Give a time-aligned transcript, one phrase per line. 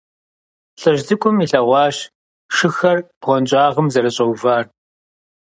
[0.81, 1.97] ЛӀыжь цӀыкӀум илъэгъуащ
[2.55, 4.65] шыхэр бгъуэнщӀагъым зэрыщӀэувар.